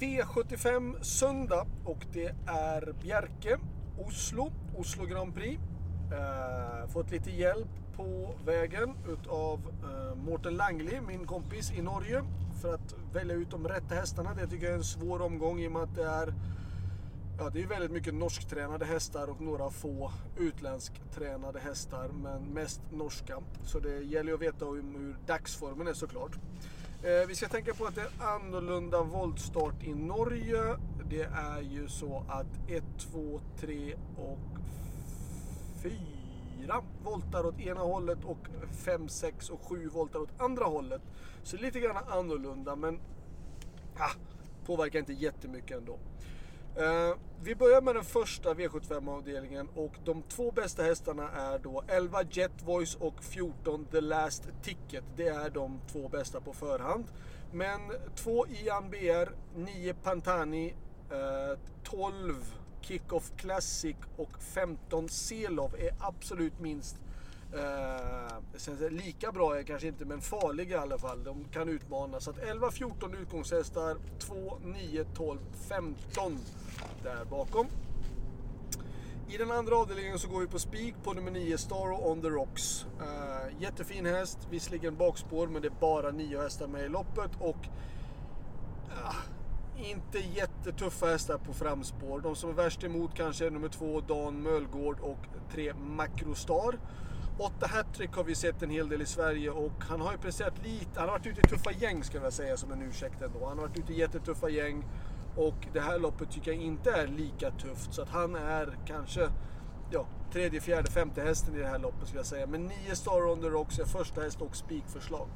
[0.00, 3.58] V75 söndag och det är Bjerke,
[3.98, 5.60] Oslo, Oslo Grand Prix.
[6.12, 12.22] Eh, fått lite hjälp på vägen utav eh, Mårten Langli, min kompis i Norge,
[12.62, 14.34] för att välja ut de rätta hästarna.
[14.34, 16.34] Det tycker jag är en svår omgång i och med att det är
[17.38, 23.38] Ja, det är väldigt mycket norsktränade hästar och några få utländsktränade hästar, men mest norska.
[23.64, 26.38] Så det gäller att veta hur, hur dagsformen är såklart.
[27.02, 30.76] Eh, vi ska tänka på att det är annorlunda voltstart i Norge.
[31.10, 34.38] Det är ju så att 1, 2, 3 och
[35.82, 38.38] 4 voltar åt ena hållet och
[38.84, 41.02] 5, 6 och 7 voltar åt andra hållet.
[41.42, 43.00] Så lite grann annorlunda men
[43.98, 44.12] ah,
[44.66, 45.98] påverkar inte jättemycket ändå.
[46.78, 52.22] Uh, vi börjar med den första V75-avdelningen och de två bästa hästarna är då 11
[52.30, 55.04] Jet Voice och 14 The Last Ticket.
[55.16, 57.04] Det är de två bästa på förhand.
[57.52, 57.80] Men
[58.16, 60.74] 2 Ian BR, 9 Pantani,
[61.10, 61.16] eh,
[61.50, 62.34] uh, 12
[62.80, 66.96] Kickoff Classic och 15 Selov är absolut minst
[67.52, 71.24] Eh, lika bra är kanske inte, men farliga i alla fall.
[71.24, 72.20] De kan utmana.
[72.20, 76.38] Så att 11-14 utgångshästar, 2, 9, 12, 15
[77.02, 77.66] där bakom.
[79.28, 82.28] I den andra avdelningen så går vi på spik på nummer 9, Star on the
[82.28, 82.86] Rocks.
[83.00, 87.30] Eh, jättefin häst, visserligen bakspår, men det är bara nio hästar med i loppet.
[87.38, 87.68] Och
[88.90, 92.20] eh, inte jättetuffa hästar på framspår.
[92.20, 96.78] De som är värst emot kanske är nummer 2, Dan Mölgård och 3, Macrostar.
[97.40, 100.64] Åtta hattrick har vi sett en hel del i Sverige och han har ju presterat
[100.64, 101.00] lite.
[101.00, 103.46] Han har varit ute i tuffa gäng ska jag säga som en ursäkt ändå.
[103.48, 104.84] Han har varit ute i jättetuffa gäng
[105.36, 107.94] och det här loppet tycker jag inte är lika tufft.
[107.94, 109.28] Så att han är kanske
[109.90, 112.46] ja, tredje, fjärde, femte hästen i det här loppet skulle jag säga.
[112.46, 115.28] Men nio Star on the Rocks är första häst och spikförslag.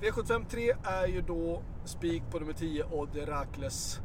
[0.00, 4.00] V753 är ju då spik på nummer 10 Odd Herakles.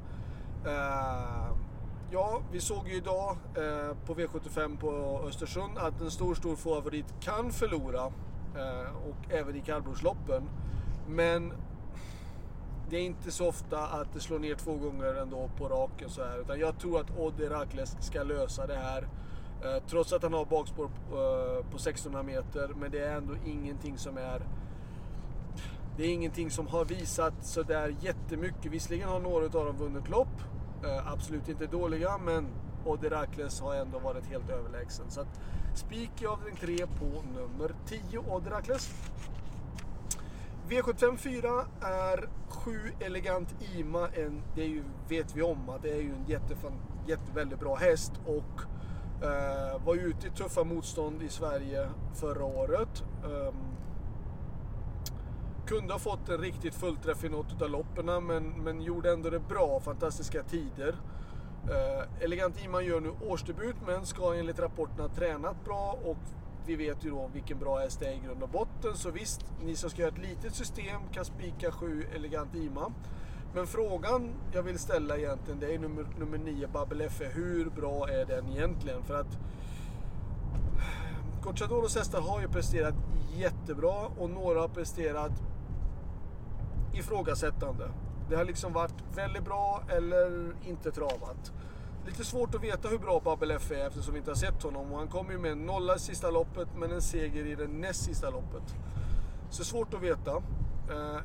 [0.65, 1.66] Uh, eh,
[2.11, 7.05] Ja, vi såg ju idag eh, på V75 på Östersund att en stor, stor favorit
[7.21, 8.05] kan förlora.
[8.55, 10.49] Eh, och även i kallblodsloppen.
[11.07, 11.53] Men
[12.89, 16.23] det är inte så ofta att det slår ner två gånger ändå på raken så
[16.23, 16.39] här.
[16.41, 19.07] Utan jag tror att Odd Herakles ska lösa det här.
[19.63, 22.71] Eh, trots att han har bakspår eh, på 1600 meter.
[22.79, 24.41] Men det är ändå ingenting som är
[25.97, 28.71] det är ingenting som har visat sådär jättemycket.
[28.71, 30.56] Visserligen har några av dem vunnit lopp.
[30.83, 32.47] Eh, absolut inte dåliga, men
[32.85, 35.05] Oderakles har ändå varit helt överlägsen.
[35.09, 35.39] Så att
[35.73, 38.89] spik i avdelning 3 på nummer 10, Oderakles.
[40.69, 44.07] V75 4 är 7 Elegant Ima.
[44.07, 46.73] En, det är ju, vet vi om att det är ju en jättefan,
[47.07, 48.61] jätte, väldigt bra häst och
[49.25, 53.03] eh, var ute i tuffa motstånd i Sverige förra året.
[53.23, 53.76] Um,
[55.67, 59.39] kunde ha fått en riktigt fullträff i något av loppen men, men gjorde ändå det
[59.39, 59.79] bra.
[59.79, 60.95] Fantastiska tider.
[61.69, 66.17] Eh, Elegant Iman gör nu årsdebut men ska enligt rapporterna ha tränat bra och
[66.65, 68.95] vi vet ju då vilken bra häst det är i grund och botten.
[68.95, 72.91] Så visst, ni som ska göra ett litet system kan spika 7 Elegant Ima.
[73.53, 77.21] Men frågan jag vill ställa egentligen det är nummer, nummer 9 Babel F.
[77.33, 79.03] Hur bra är den egentligen?
[79.03, 79.33] För att
[80.75, 82.95] eh, Gocciadoros hästar har ju presterat
[83.35, 85.31] jättebra och några har presterat
[86.93, 87.89] ifrågasättande.
[88.29, 91.53] Det har liksom varit väldigt bra eller inte travat.
[92.05, 94.91] Lite svårt att veta hur bra Babel F är eftersom vi inte har sett honom.
[94.91, 97.67] Och han kom ju med en nolla i sista loppet men en seger i det
[97.67, 98.75] näst sista loppet.
[99.49, 100.35] Så svårt att veta.
[100.35, 101.19] Uh,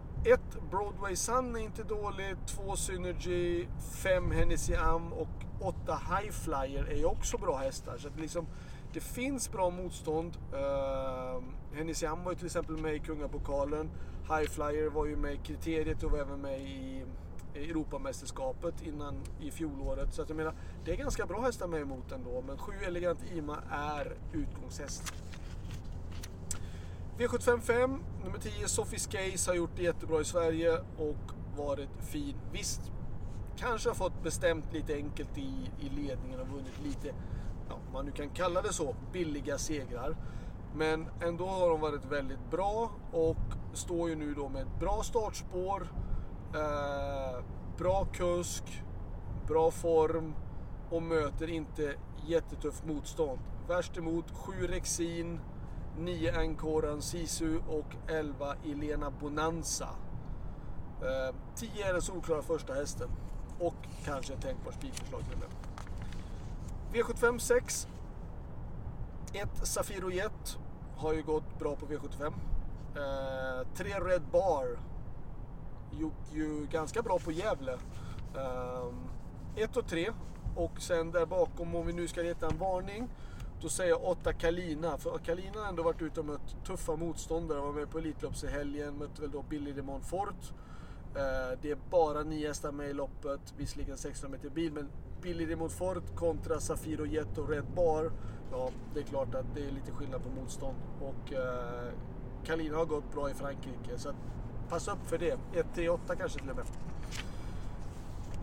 [0.71, 2.37] Broadway Sun är inte dålig.
[2.47, 2.77] 2.
[2.77, 3.67] Synergy.
[4.03, 4.31] 5.
[4.31, 5.13] Hennessy Am.
[5.13, 5.29] Och
[5.61, 6.01] 8.
[6.11, 7.99] High Flyer är ju också bra hästar.
[7.99, 8.47] Så att liksom,
[8.93, 10.37] det finns bra motstånd.
[10.53, 11.43] Ehm, uh,
[11.73, 13.91] Hennessy Am var ju till exempel med i Kungapokalen.
[14.23, 17.05] High Flyer var ju med i kriteriet och var även med i
[17.55, 20.15] Europamästerskapet innan i fjolåret.
[20.15, 20.55] Så att jag menar,
[20.85, 22.45] det är ganska bra hästar med emot ändå.
[22.47, 25.15] Men 7 Elegant Ima är utgångshäst.
[27.19, 32.37] V755, nummer 10 Sophie Case har gjort det jättebra i Sverige och varit fin.
[32.53, 32.81] Visst,
[33.57, 37.15] kanske har fått bestämt lite enkelt i, i ledningen och vunnit lite,
[37.69, 40.17] ja, man nu kan kalla det så, billiga segrar.
[40.75, 43.37] Men ändå har de varit väldigt bra och
[43.73, 45.89] står ju nu då med ett bra startspår,
[46.55, 47.45] eh,
[47.79, 48.83] bra kusk,
[49.49, 50.35] bra form
[50.91, 51.95] och möter inte
[52.27, 53.39] jättetufft motstånd.
[53.69, 55.41] Värst emot 7 Rexin,
[55.99, 59.89] 9 Ankoran Sisu och 11 Elena Bonanza.
[61.01, 63.09] Eh, 10 är den solklara första hästen
[63.59, 63.75] och
[64.05, 65.72] kanske ett tänkbart spikförslag till det.
[66.93, 67.89] V75 6
[69.35, 70.59] ett Safiro Jet
[70.97, 72.33] har ju gått bra på V75.
[72.97, 74.79] Eh, tre Red Bar
[75.93, 77.73] gick ju ganska bra på Gävle.
[78.37, 78.93] Eh,
[79.57, 80.11] 1 och 3.
[80.57, 83.09] Och sen där bakom, om vi nu ska leta en varning,
[83.61, 84.99] då säger jag 8 Kalina.
[84.99, 87.61] För Kalina har ändå varit ute och mött tuffa motståndare.
[87.61, 90.53] Var med på Elitlopps i helgen, mötte väl då Billy de Montfort.
[91.15, 94.89] Eh, det är bara nio hästar med i loppet, visserligen 600 meter bil, men
[95.23, 98.13] Billy de Montfort kontra Safiro Jet och Red Bar.
[98.51, 100.77] Ja, det är klart att det är lite skillnad på motstånd.
[101.01, 101.93] Och eh,
[102.45, 104.17] Kalina har gått bra i Frankrike, så att,
[104.69, 105.39] passa upp för det.
[105.75, 106.65] 1-3-8 kanske till och med.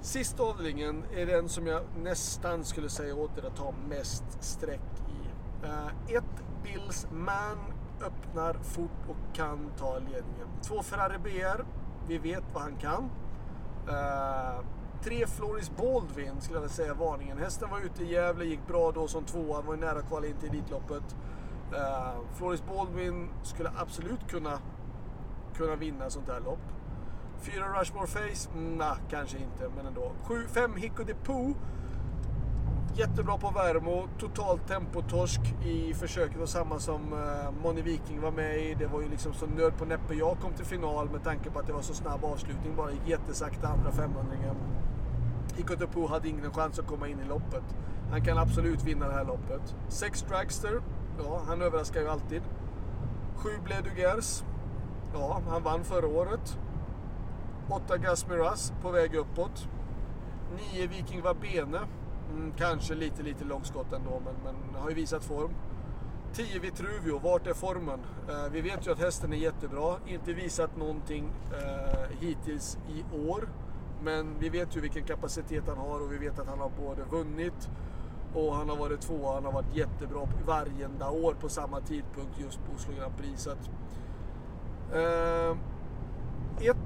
[0.02, 4.82] Sista avdelningen är den som jag nästan skulle säga åt er att ta mest streck
[5.08, 5.28] i.
[5.66, 7.58] Uh, ett Bills Man
[8.02, 10.48] öppnar fort och kan ta ledningen.
[10.62, 11.64] Två Ferrari BR,
[12.08, 13.10] vi vet vad han kan.
[13.88, 14.60] Eh,
[15.04, 17.38] tre Floris Baldwin skulle jag vilja säga varningen.
[17.38, 20.36] Hästen var ute i Gävle, gick bra då som tvåa, var ju nära kval in
[20.36, 21.16] till Elitloppet.
[21.72, 24.60] Uh, Floris Baldwin skulle absolut kunna,
[25.56, 26.60] kunna vinna sånt här lopp.
[27.42, 28.50] Fyra Rushmore Face?
[28.56, 30.12] Nja, kanske inte, men ändå.
[30.24, 31.56] Sju, fem Hicko de Poo.
[33.00, 34.08] Jättebra på Värmo.
[34.18, 38.74] Totalt tempotorsk i försöket och samma som uh, Moni Viking var med i.
[38.74, 41.60] Det var ju liksom så nöd på näppe jag kom till final med tanke på
[41.60, 42.76] att det var så snabb avslutning.
[42.76, 44.36] Bara gick jättesakta andra 500
[45.56, 47.64] Hicko de hade ingen chans att komma in i loppet.
[48.12, 49.76] Han kan absolut vinna det här loppet.
[49.88, 50.82] Sex Dragster.
[51.24, 52.42] Ja, han överraskar ju alltid.
[53.36, 54.44] Sju Bledugers.
[55.14, 56.58] Ja, han vann förra året.
[57.70, 59.68] Åtta Gasmiras på väg uppåt.
[60.56, 61.80] Nio Viking Vabene.
[62.30, 65.52] Mm, kanske lite, lite långskott ändå, men, men har ju visat form.
[66.34, 68.00] 10 Vitruvio, vart är formen?
[68.30, 73.50] Eh, vi vet ju att hästen är jättebra, inte visat någonting eh, hittills i år.
[74.04, 77.04] Men vi vet ju vilken kapacitet han har och vi vet att han har både
[77.04, 77.70] vunnit
[78.34, 82.60] och han har varit tvåa, han har varit jättebra varje år på samma tidpunkt just
[82.66, 83.44] på Oslo Grand Prix.
[83.44, 83.70] Så att,
[84.94, 85.58] eh,
[86.70, 86.78] 1,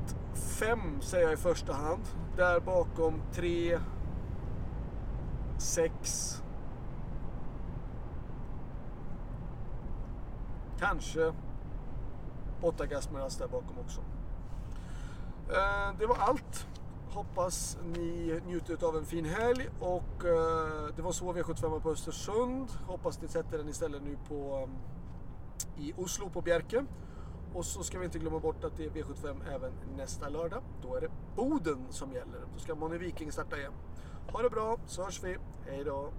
[0.59, 2.01] 5 säger jag i första hand.
[2.37, 3.79] Där bakom 3,
[5.57, 6.43] 6.
[10.79, 11.33] Kanske
[12.61, 14.01] 8 Gasmeras där bakom också.
[15.49, 16.67] Eh, det var allt.
[17.09, 22.67] Hoppas ni njuter av en fin helg och eh, det var så V75 på Östersund.
[22.87, 24.67] Hoppas ni sätter den istället nu på
[25.77, 26.85] eh, i Oslo på Bjerke.
[27.53, 30.61] Och så ska vi inte glömma bort att det är V75 även nästa lördag.
[30.81, 32.41] Då är det Boden som gäller.
[32.53, 33.73] Då ska Moni Viking starta igen.
[34.31, 35.37] Ha det bra så hörs vi.
[35.69, 36.11] Hej då!